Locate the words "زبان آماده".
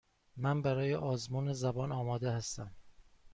1.53-2.31